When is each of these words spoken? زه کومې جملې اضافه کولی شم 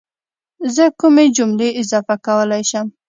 زه 0.75 0.85
کومې 0.99 1.25
جملې 1.35 1.69
اضافه 1.81 2.15
کولی 2.25 2.63
شم 2.69 2.87